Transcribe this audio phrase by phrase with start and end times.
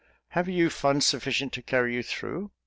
[0.29, 2.49] Have you funds sufficient to carry you through?